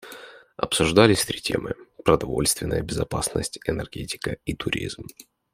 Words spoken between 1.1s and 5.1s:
три темы: продовольственная безопасность, энергетика и туризм.